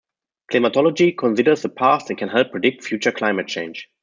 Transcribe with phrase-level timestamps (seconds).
[0.49, 3.87] Climatology considers the past and can help predict future climate change.